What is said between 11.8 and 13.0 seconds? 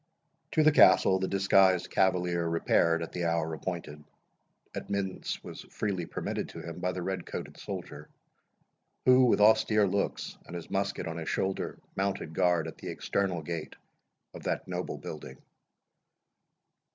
mounted guard at the